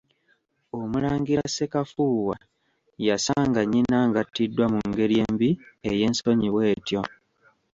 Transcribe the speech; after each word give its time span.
Omulangira 0.79 1.43
Ssekafuuwa 1.47 2.37
yasanga 3.07 3.61
nnyina 3.63 3.97
ng'attiddwa 4.09 4.65
mu 4.73 4.79
ngeri 4.89 5.15
embi 5.25 5.49
ey'ensonyi 5.89 6.47
bw'etyo. 6.53 7.01